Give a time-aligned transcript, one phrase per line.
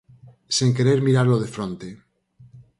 [0.57, 1.89] Sen querer miralo de fronte.